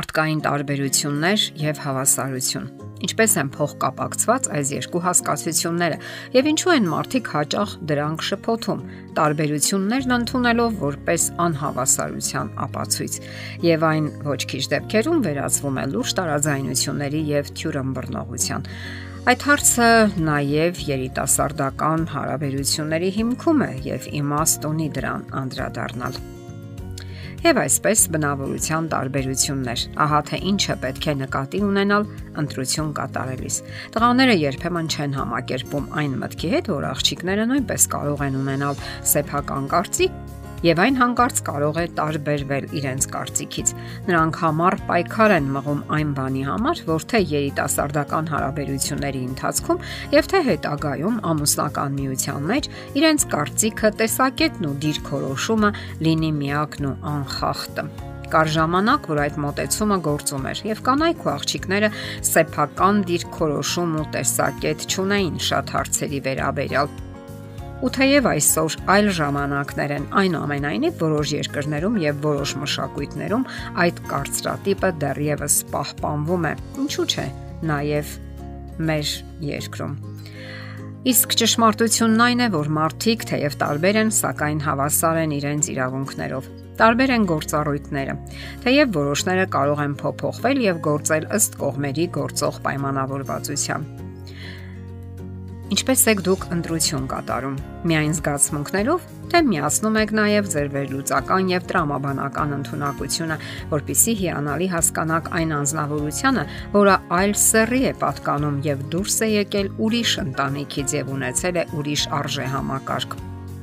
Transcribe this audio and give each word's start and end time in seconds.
Մարդկային 0.00 0.38
տարբերություններ 0.40 1.42
եւ 1.60 1.80
հավասարություն։ 1.84 2.68
Ինչպես 3.04 3.32
են 3.40 3.48
փոխկապակցված 3.52 4.46
այս 4.56 4.70
երկու 4.72 5.02
հասկացությունները 5.04 5.98
եւ 6.36 6.48
ինչու 6.52 6.72
են 6.76 6.88
մարդիկ 6.92 7.28
հաճախ 7.34 7.74
դրանք 7.90 8.24
շփոթում, 8.28 8.80
տարբերություններն 9.18 10.16
ընդունելով 10.16 10.80
որպես 10.80 11.28
անհավասարության 11.44 12.50
ապացույց։ 12.64 13.20
Եվ 13.68 13.86
այն 13.90 14.10
ոչ 14.30 14.40
քիչ 14.54 14.64
դեպքերում 14.72 15.22
վերածվում 15.28 15.80
է 15.84 15.86
լուրջ 15.92 16.16
տարաձայնությունների 16.20 17.22
եւ 17.34 17.54
թյուրըմբռնողության։ 17.60 18.68
Այդ 19.30 19.48
հարցը 19.50 19.88
նաև 20.32 20.84
երիտասարդական 20.88 22.10
հարաբերությունների 22.16 23.14
հիմքում 23.20 23.64
է 23.68 23.72
եւ 23.92 24.12
իմաստ 24.24 24.70
ունի 24.72 24.92
դրան 24.96 25.32
անդրադառնալ։ 25.44 26.22
Եվ 27.40 27.56
այսպես 27.56 28.00
բնավորության 28.12 28.88
տարբերություններ։ 28.92 29.84
Ահա 30.04 30.18
թե 30.28 30.40
ինչը 30.50 30.74
պետք 30.82 31.06
է 31.08 31.14
նկատի 31.22 31.60
ունենալ 31.64 32.04
ընտրություն 32.42 32.90
կատարելիս։ 32.98 33.56
Տղաները 33.94 34.34
երբեմն 34.42 34.90
չեն 34.92 35.16
համակերպում 35.16 35.86
այն 36.02 36.18
մտքի 36.20 36.50
հետ, 36.56 36.68
որ 36.74 36.86
աղջիկները 36.90 37.48
նույնպես 37.54 37.88
կարող 37.96 38.26
են 38.28 38.36
ունենալ 38.42 38.84
սեփական 39.14 39.72
կարծիք 39.72 40.20
եւ 40.66 40.82
այն 40.84 40.98
հանկարծ 41.00 41.40
կարող 41.46 41.78
է 41.80 41.84
տարբերվել 42.00 42.66
իրենց 42.80 43.06
կարծիքից։ 43.14 43.72
Նրանք 44.10 44.40
համառ 44.44 44.76
պայքար 44.90 45.34
են 45.36 45.48
մղում 45.56 45.80
այն 45.96 46.12
բանի 46.18 46.44
համար, 46.50 46.82
որ 46.90 47.06
թե 47.12 47.22
երիտասարդական 47.30 48.30
հարաբերությունների 48.34 49.22
ընթացքում 49.30 49.82
եւ 50.16 50.30
թե 50.34 50.42
հետագայում 50.50 51.18
ամուսնական 51.30 51.98
միության 52.00 52.46
մեջ 52.50 52.70
իրենց 53.00 53.26
կարծիքը, 53.34 53.94
տեսակետն 54.04 54.70
ու 54.70 54.76
դիրքորոշումը 54.84 55.74
լինի 56.06 56.32
միակն 56.44 56.90
ու 56.90 56.96
անխախտը 57.14 57.88
կար 58.30 58.50
ժամանակ, 58.54 59.06
որ 59.10 59.20
այդ 59.24 59.38
մոտեցումը 59.42 59.96
գործում 60.06 60.44
էր 60.52 60.60
եւ 60.68 60.82
կանայք 60.86 61.24
ու 61.26 61.32
աղջիկները 61.34 61.90
սեփական 62.30 63.02
դիրքորոշում 63.10 63.98
ու 64.04 64.08
տեսակետ 64.14 64.86
չունեին 64.86 65.38
շատ 65.50 65.74
հարցերի 65.74 66.20
վերաբերյալ 66.30 66.92
Ու 67.80 67.88
թեև 67.96 68.26
այսօր 68.28 68.74
այլ 68.92 69.06
ժամանակներ 69.16 69.92
են, 69.94 70.06
այնուամենայնիվ 70.20 70.96
որոշ 71.00 71.30
երկրներում 71.32 71.94
եւ 72.02 72.18
որոշ 72.26 72.52
մշակույթներում 72.60 73.46
այդ 73.84 74.02
կարծրատիպը 74.10 74.90
դեռևս 75.00 75.56
պահպանվում 75.72 76.44
է։ 76.50 76.52
Ինչու՞ 76.84 77.06
չէ, 77.08 77.24
նաեւ 77.70 78.12
մեր 78.90 79.12
երկրում։ 79.48 79.94
Իսկ 81.10 81.36
ճշմարտությունն 81.40 82.24
այն 82.26 82.44
է, 82.44 82.48
որ 82.52 82.68
մարդիկ 82.76 83.24
թեև 83.30 83.56
տարբեր 83.64 83.98
են, 84.04 84.12
սակայն 84.20 84.60
հավասար 84.66 85.20
են 85.22 85.32
իրենց 85.40 85.70
իրավունքներով 85.72 86.50
տարբեր 86.80 87.10
են 87.16 87.24
գործառույթները։ 87.28 88.18
Թեև 88.64 88.92
որոշները 88.96 89.48
կարող 89.56 89.82
են 89.84 89.96
փոփոխվել 90.00 90.62
եւ 90.64 90.84
գործել 90.90 91.26
ըստ 91.40 91.58
կողմերի 91.64 92.06
գործող 92.20 92.62
պայմանավորվածության։ 92.68 93.90
Ինչպես 95.70 96.00
եք 96.10 96.20
դուք 96.26 96.44
ընտրություն 96.50 97.04
կատարում։ 97.10 97.58
Միայն 97.86 98.14
զգացմունքներով, 98.18 99.04
թե 99.30 99.42
միացնում 99.50 99.98
եք 100.00 100.14
նաև 100.18 100.48
ձեր 100.54 100.72
վերլուծական 100.74 101.52
եւ 101.52 101.68
տրամաբանական 101.70 102.56
ընտունակությունը, 102.58 103.38
որpիսի 103.76 104.16
հիանալի 104.24 104.68
հասկանաք 104.74 105.32
այն 105.38 105.56
անznավորությունը, 105.60 106.46
որը 106.74 107.00
այլ 107.20 107.38
սեռի 107.46 107.82
է 107.86 107.96
պատկանում 108.02 108.60
եւ 108.66 108.86
դուրս 108.90 109.18
է 109.22 109.32
եկել 109.38 109.74
ուրիշ 109.86 110.20
ընտանիքից 110.26 111.00
եւ 111.00 111.16
ունեցել 111.20 111.62
է 111.62 111.68
ուրիշ 111.78 112.08
արժե 112.18 112.54
համակարգ։ 112.58 113.20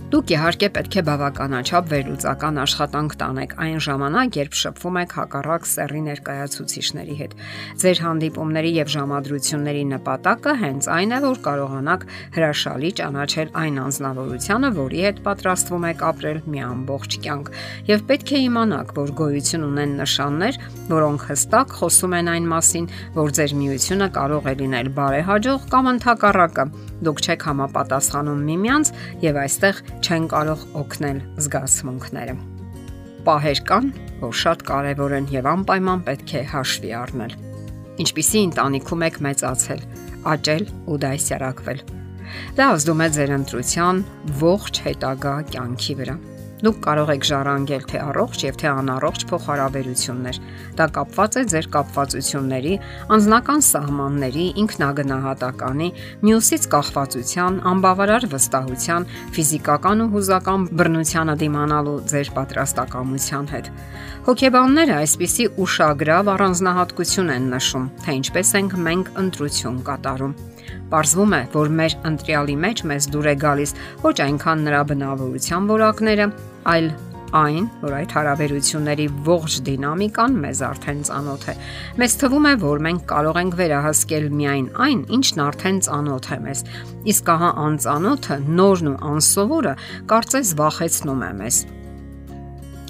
Դուք 0.08 0.30
իհարկե 0.32 0.68
պետք 0.72 0.94
է 0.96 1.02
բավականաչափ 1.04 1.88
վերլուծական 1.92 2.60
աշխատանք 2.62 3.16
տանեք 3.20 3.56
այն 3.60 3.82
ժամանակ, 3.84 4.38
երբ 4.40 4.54
շփվում 4.56 5.00
եք 5.02 5.16
հակառակ 5.18 5.68
սեռի 5.68 6.04
ներկայացուցիչների 6.06 7.18
հետ։ 7.20 7.34
Ձեր 7.84 8.02
հանդիպումների 8.06 8.72
եւ 8.78 8.94
ժամադրությունների 8.96 9.84
նպատակը 9.92 10.54
հենց 10.64 10.88
այն 10.96 11.12
է, 11.12 11.20
որ 11.28 11.42
կարողանաք 11.48 12.08
հրաշալի 12.38 12.92
ճանաչել 13.04 13.52
այն 13.68 13.82
անznավորությունը, 13.84 14.72
որի 14.80 15.04
հետ 15.08 15.22
պատրաստվում 15.28 15.88
եք 15.92 16.08
ապրել 16.08 16.40
մի 16.56 16.64
ամբողջ 16.72 17.20
կյանք։ 17.28 17.54
Եվ 17.92 18.08
պետք 18.08 18.32
է 18.32 18.42
իմանաք, 18.48 18.98
որ 19.04 19.16
գոյություն 19.20 19.68
ունեն 19.68 19.98
նշաններ, 20.08 20.62
որոնք 20.88 21.28
հստակ 21.36 21.80
խոսում 21.84 22.20
են 22.24 22.32
այն 22.38 22.52
մասին, 22.56 22.92
որ 23.20 23.36
ձեր 23.36 23.60
միությունը 23.60 24.08
կարող 24.16 24.48
է 24.48 24.60
լինել 24.64 24.94
բարեհաջող 25.02 25.68
կամ 25.76 25.92
ընդհակառակը 25.98 26.72
Դուք 26.98 27.20
չեք 27.22 27.44
համապատասխանում 27.46 28.40
միմյանց 28.48 28.90
եւ 29.22 29.36
այստեղ 29.44 29.82
չեն 30.04 30.28
կարող 30.32 30.64
օգնել 30.82 31.20
զգացմունքները։ 31.44 32.36
Պահեր 33.28 33.62
կան, 33.68 33.92
որ 34.22 34.36
շատ 34.42 34.64
կարեւոր 34.68 35.16
են 35.18 35.30
եւ 35.34 35.50
անպայման 35.52 36.04
պետք 36.08 36.34
է 36.38 36.44
հաշվի 36.54 36.92
առնել։ 37.02 37.36
Ինչպիսի 38.04 38.42
ընտանիքում 38.48 39.06
եք 39.08 39.20
մեծացել, 39.28 39.82
աճել 40.34 40.66
ու 40.88 40.98
դասյարակվել։ 41.04 41.84
Դա 42.58 42.66
ազդում 42.78 43.04
է 43.04 43.08
ձեր 43.18 43.34
ընտրության 43.38 44.02
ողջ 44.42 44.82
հետագա 44.88 45.36
կյանքի 45.54 45.96
վրա։ 46.02 46.16
Դուք 46.58 46.78
կարող 46.82 47.10
եք 47.14 47.26
ժառանգել 47.30 47.84
թե 47.92 48.00
առողջ 48.02 48.44
եւ 48.48 48.56
թե 48.58 48.68
անառողջ 48.72 49.24
փոխհարաբերություններ։ 49.30 50.38
Դա 50.80 50.88
կապված 50.96 51.38
է 51.38 51.44
ձեր 51.54 51.68
կապվածությունների, 51.76 52.74
անձնական 53.14 53.62
սահմանների, 53.68 54.46
ինքնագնահատականի, 54.64 55.90
մյուսից 56.26 56.68
կախվածության, 56.74 57.62
անբավարար 57.74 58.28
վստահության, 58.34 59.08
ֆիզիկական 59.38 60.02
ու 60.02 60.10
հուզական 60.18 60.68
բռնությանը 60.82 61.38
դիմանալու 61.46 61.98
ձեր 62.10 62.34
պատրաստակամության 62.42 63.50
հետ։ 63.54 63.72
Հոգեբանները 64.28 64.96
այսպիսի 64.98 65.50
ուշագրավ 65.62 66.34
առանձնահատկություն 66.34 67.34
են 67.38 67.50
նշում, 67.54 67.90
թե 68.02 68.18
ինչպես 68.18 68.54
ենք 68.58 68.80
մենք 68.88 69.14
ընտրություն 69.22 69.84
կատարում։ 69.88 70.34
Պարզվում 70.92 71.34
է, 71.36 71.42
որ 71.58 71.74
մեր 71.82 71.98
ընտրյալի 72.12 72.56
մեջ 72.64 72.86
մեզ 72.92 73.10
դուր 73.12 73.28
է 73.28 73.36
գալիս 73.44 73.76
ոչ 74.06 74.16
այնքան 74.28 74.64
նրա 74.68 74.82
բնավորության 74.92 75.70
որակները, 75.74 76.28
այլ 76.74 76.90
այն, 77.36 77.66
որ 77.82 77.96
այդ 77.98 78.14
հարաբերությունների 78.16 79.08
ողջ 79.28 79.56
դինամիկան 79.68 80.38
մեզ 80.44 80.62
արդեն 80.68 81.02
ծանոթ 81.10 81.48
է։ 81.52 81.56
Մեզ 82.00 82.16
թվում 82.22 82.48
է, 82.48 82.54
որ 82.64 82.84
մենք 82.88 83.02
կարող 83.12 83.40
ենք 83.42 83.58
վերահսկել 83.60 84.28
միայն 84.40 84.70
այն, 84.88 85.02
ինչն 85.18 85.44
արդեն 85.48 85.82
ծանոթ 85.88 86.30
է 86.32 86.40
մեզ։ 86.48 86.64
Իսկ 87.14 87.34
ահա 87.36 87.50
անծանոթը, 87.68 88.38
նորն 88.62 88.92
ու 88.94 89.00
անսովորը 89.12 89.74
կարծես 90.14 90.54
վախեցնում 90.62 91.28
է 91.28 91.32
մեզ։ 91.42 91.60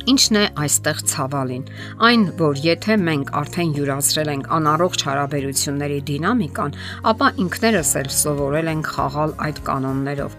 Ինչն 0.08 0.38
է 0.40 0.42
այստեղ 0.64 1.00
ցավալին։ 1.12 1.64
Այն, 2.08 2.22
որ 2.40 2.60
եթե 2.64 2.96
մենք 3.02 3.32
արդեն 3.40 3.72
յուրացրել 3.76 4.30
ենք 4.34 4.46
անառողջ 4.58 5.02
հարաբերությունների 5.08 5.98
դինամիկան, 6.08 6.78
ապա 7.12 7.28
ինքներս 7.44 7.92
էլ 8.02 8.08
սովորել 8.18 8.70
ենք 8.72 8.92
խաղալ 8.94 9.34
այդ 9.48 9.60
կանոններով։ 9.68 10.38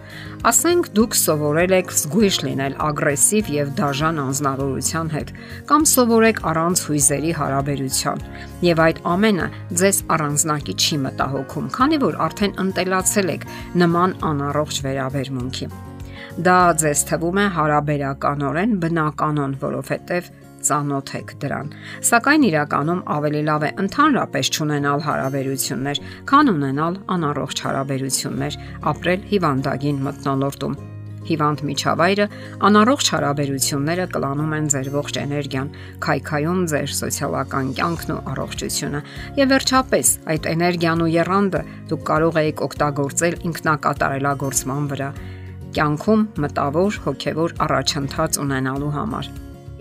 Ասենք 0.49 0.89
դուք 0.97 1.17
սովորել 1.19 1.75
եք 1.77 1.93
զգույշ 1.99 2.39
լինել 2.47 2.77
ագրեսիվ 2.89 3.51
եւ 3.59 3.69
դաժան 3.77 4.21
անznավորության 4.23 5.13
հետ, 5.13 5.33
կամ 5.69 5.85
սովորեք 5.93 6.41
առանց 6.49 6.83
հույզերի 6.89 7.35
հարաբերության։ 7.41 8.25
Եվ 8.69 8.81
այդ 8.87 9.03
ամենը 9.13 9.47
ձեզ 9.83 10.01
առանձնակի 10.17 10.77
չի 10.79 10.99
մտահոգում, 11.05 11.69
քանի 11.77 12.01
որ 12.07 12.19
արդեն 12.29 12.57
ընտելացել 12.65 13.35
եք 13.37 13.47
նման 13.83 14.17
անառողջ 14.33 14.83
վերաբերմունքի։ 14.89 15.88
Դա 16.39 16.71
ձեզ 16.79 16.99
թվում 17.09 17.37
է 17.41 17.45
հարաբերականորեն 17.51 18.75
բնականon, 18.79 19.55
որովհետև 19.59 20.27
ծանոթ 20.63 21.09
եք 21.17 21.31
դրան։ 21.41 21.71
Սակայն 22.09 22.45
իրականում 22.49 23.01
ավելի 23.15 23.41
լավ 23.49 23.65
է 23.67 23.71
ընդհանրապես 23.83 24.51
ճանենալ 24.55 25.03
հարաբերություններ, 25.03 25.99
քան 26.31 26.51
ունենալ 26.53 26.99
անառողջ 27.15 27.63
հարաբերություններ, 27.65 28.57
ապրել 28.91 29.25
հիվանդագին 29.33 29.99
մտնոլորտում։ 30.07 30.77
Հիվանդ 31.29 31.63
միջավայրը 31.67 32.27
անառողջ 32.69 33.09
հարաբերությունները 33.13 34.05
կլանում 34.15 34.53
են 34.59 34.69
ձեր 34.73 34.87
ողջ 34.95 35.19
էներգիան, 35.19 35.73
քայքայում 36.07 36.61
ձեր 36.71 36.93
սոցիալական 36.99 37.73
կյանքն 37.79 38.13
ու 38.15 38.21
առողջությունը։ 38.31 39.01
Եվ 39.43 39.51
վերջապես, 39.53 40.13
այդ 40.31 40.49
էներգիան 40.55 41.03
ու 41.03 41.11
երանդը 41.19 41.61
դուք 41.91 42.07
կարող 42.09 42.39
եք 42.47 42.63
օգտագործել 42.69 43.37
ինքնակատարելագործման 43.51 44.89
վրա 44.93 45.11
կյանքում 45.75 46.25
մտավոր 46.43 46.97
հոգևոր 47.05 47.53
առաջընթաց 47.65 48.39
ունենալու 48.43 48.91
համար։ 48.95 49.29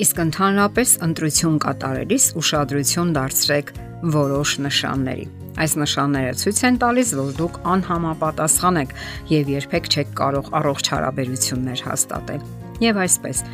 Իսկ 0.05 0.20
ընդհանրապես 0.25 0.94
ընտրություն 1.08 1.56
կատարելիս 1.64 2.26
ուշադրություն 2.38 3.12
դարձրեք 3.17 3.73
որոշ 4.14 4.52
նշանների։ 4.69 5.26
Այս 5.58 5.73
նշանները 5.82 6.35
ցույց 6.38 6.61
են 6.69 6.79
տալիս, 6.85 7.12
որ 7.19 7.32
դուք 7.40 7.58
անհամապատասխան 7.75 8.81
եք 8.85 8.94
եւ 9.32 9.52
երբեք 9.56 9.90
չեք 9.90 10.14
կարող 10.23 10.52
առողջ 10.61 10.93
հարաբերություններ 10.94 11.85
հաստատել։ 11.88 12.49
Եվ 12.85 13.02
այսպես, 13.08 13.44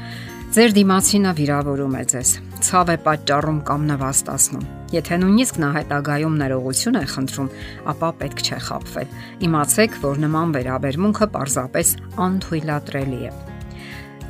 ձեր 0.54 0.78
դիմացինը 0.84 1.36
վիրավորում 1.40 1.96
է 1.96 2.06
ձեզ, 2.12 2.38
ցավ 2.68 2.92
է 2.92 2.98
պատճառում 3.08 3.60
կամ 3.72 3.92
նվաստացնում 3.94 4.83
Եթե 4.94 5.16
նույնիսկ 5.18 5.56
նա 5.58 5.68
հետագայում 5.74 6.34
ներողություն 6.38 6.98
է 7.00 7.02
խնդրում, 7.10 7.48
ապա 7.90 8.08
պետք 8.20 8.42
չէ 8.44 8.58
խափվել։ 8.66 9.14
Իմացեք, 9.48 9.96
որ 10.04 10.20
նման 10.24 10.52
վերաբերմունքը 10.54 11.26
պարզապես 11.34 11.90
անթույլատրելի 12.26 13.18
է։ 13.26 13.32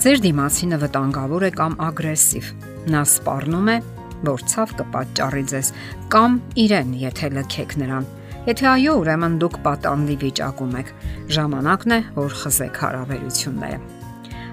Ձեր 0.05 0.23
դիմացինը 0.25 0.79
վտանգավոր 0.85 1.45
է 1.45 1.51
կամ 1.59 1.77
ագրեսիվ։ 1.89 2.49
Նա 2.95 3.03
սպառնում 3.09 3.69
է, 3.75 3.77
որ 4.25 4.47
ցավ 4.55 4.73
կպատճառի 4.81 5.45
ձեզ, 5.53 5.73
կամ 6.15 6.39
իրեն, 6.65 6.95
եթե 7.05 7.31
լքեք 7.35 7.77
նրան։ 7.85 8.09
Եթե 8.45 8.71
այո, 8.73 8.97
ուրեմն 9.05 9.37
դուք 9.45 9.61
պատանդի 9.65 10.17
վիճակում 10.25 10.79
եք։ 10.81 10.95
Ժամանակն 11.37 11.97
է, 11.99 12.01
որ 12.21 12.41
խզեք 12.45 12.83
հարաբերությունները։ 12.85 14.04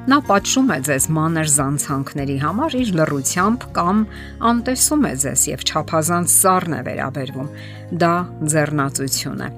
Նա 0.09 0.17
պատժում 0.25 0.71
է 0.73 0.75
ձեզ 0.87 1.05
մանր 1.13 1.49
զանցանքների 1.53 2.35
համար 2.41 2.75
իր 2.79 2.87
լռությամբ 2.97 3.65
կամ 3.75 3.99
անտեսում 4.49 5.03
է 5.05 5.11
ձեզ 5.23 5.43
եւ 5.51 5.65
ճափազանց 5.69 6.33
սառն 6.41 6.73
է 6.73 6.79
վերաբերվում։ 6.87 7.51
Դա 8.01 8.13
ձեռնացություն 8.53 9.43
է 9.45 9.49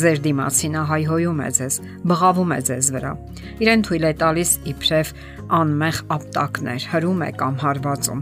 ձեր 0.00 0.22
դիմացինը 0.24 0.86
հայհոյում 0.88 1.40
է 1.44 1.50
ձեզ, 1.60 1.78
բղավում 2.08 2.52
է 2.56 2.60
ձեզ 2.70 2.90
վրա։ 2.96 3.12
Իրեն 3.60 3.84
թույլ 3.90 4.04
է 4.08 4.12
տալիս 4.24 4.50
իբրև 4.72 5.12
անմեղ 5.60 6.02
ապտակներ, 6.16 6.88
հրում 6.96 7.24
է 7.26 7.30
կամ 7.44 7.54
հարվածում։ 7.60 8.20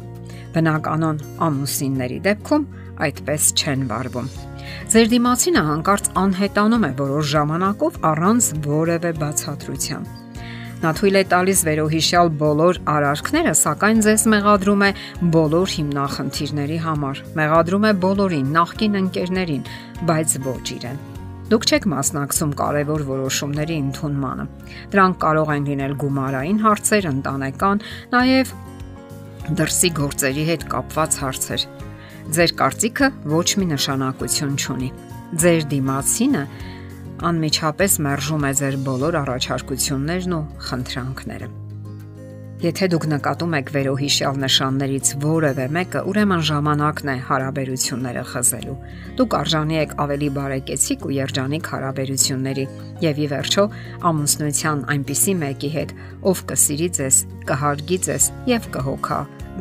Բնականon 0.58 1.24
ամուսինների 1.46 2.22
դեպքում 2.26 2.68
այդպես 3.06 3.50
չեն 3.54 3.90
վարվում։ 3.92 4.30
Ձեր 4.88 5.10
դիմացինը 5.14 5.62
հանկարծ 5.68 6.08
անհետանում 6.26 6.88
է 6.88 6.92
որոշ 7.06 7.34
ժամանակով 7.38 8.00
առանց 8.08 8.48
որևէ 8.66 9.12
բացատրության։ 9.22 10.27
Նա 10.78 10.92
թույլ 10.94 11.16
է 11.18 11.22
տալիս 11.26 11.60
վերոհիշյալ 11.66 12.28
բոլոր 12.38 12.76
արարքները, 12.92 13.52
սակայն 13.58 14.02
ձեզ 14.06 14.24
մեղադրում 14.30 14.84
է 14.86 14.90
բոլոր 15.34 15.72
հիմնախնդիրների 15.74 16.78
համար։ 16.84 17.22
Մեղադրում 17.40 17.86
է 17.88 17.92
բոլորին, 18.04 18.52
նախկին 18.54 18.98
ընկերներին, 19.00 19.64
բայց 20.06 20.36
ոչ 20.46 20.62
իրեն։ 20.78 21.00
Դուք 21.48 21.66
չեք 21.66 21.88
մասնակցում 21.88 22.54
կարևոր 22.62 23.04
որոշումների 23.08 23.76
ընդունմանը։ 23.88 24.46
Դրանք 24.94 25.20
կարող 25.26 25.52
են 25.56 25.68
լինել 25.72 25.94
գումարային 26.04 26.58
հարցեր, 26.62 27.10
ընտանեկան, 27.10 27.84
նաև 28.14 28.54
դրսի 29.58 29.90
գործերի 29.98 30.44
հետ 30.52 30.66
կապված 30.78 31.20
հարցեր։ 31.24 31.68
Ձեր 32.38 32.50
կարծիքը 32.62 33.06
ոչ 33.32 33.48
մի 33.58 33.66
նշանակություն 33.74 34.58
չունի։ 34.60 34.90
Ձեր 35.42 35.62
դիմացինը 35.72 36.42
անմիջապես 37.26 37.94
մերժում 38.04 38.44
է 38.46 38.52
ձեր 38.58 38.76
բոլոր 38.86 39.16
առաջարկություններն 39.22 40.36
ու 40.38 40.44
խնդրանքները։ 40.68 41.48
Եթե 42.58 42.86
դուք 42.90 43.04
նկատում 43.06 43.52
եք 43.54 43.68
վերոհիշյալ 43.74 44.38
նշաններից 44.42 45.10
որևէ 45.22 45.66
մեկը, 45.76 46.00
ուրեմն 46.10 46.40
ժամանակն 46.48 47.10
է 47.12 47.14
հարաբերությունները 47.28 48.24
խզելու։ 48.32 48.74
Դուք 49.20 49.36
արժանի 49.38 49.78
եք 49.78 49.94
ավելի 50.02 50.30
բարեկեցիկ 50.38 51.06
ու 51.06 51.12
երջանիկ 51.18 51.70
հարաբերությունների 51.74 52.66
եւ 53.06 53.22
ի 53.22 53.28
վերջո 53.34 53.64
ամուսնության 54.10 54.82
այնպիսի 54.94 55.36
մեկի 55.44 55.72
հետ, 55.78 55.94
ով 56.32 56.44
կսիրի 56.50 56.90
ձեզ, 56.98 57.22
կհարգի 57.46 57.98
ձեզ 58.08 58.28
եւ 58.50 58.68
կհոգա 58.74 59.20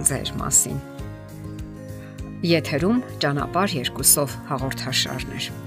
ձեր 0.09 0.33
մասին։ 0.41 0.83
Եթերում 2.57 3.05
ճանապարհ 3.21 3.79
երկուսով 3.83 4.37
հաղորդաշարներ։ 4.49 5.66